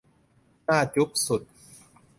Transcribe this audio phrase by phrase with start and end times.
[0.67, 1.41] น่าจุ๊บสุด